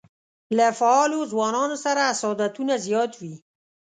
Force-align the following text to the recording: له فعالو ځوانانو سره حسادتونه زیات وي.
له 0.57 0.67
فعالو 0.79 1.19
ځوانانو 1.31 1.75
سره 1.85 2.01
حسادتونه 2.11 2.73
زیات 2.85 3.11
وي. 3.21 3.35